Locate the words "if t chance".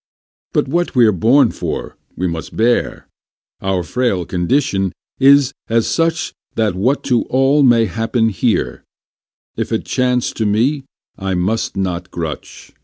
9.57-10.31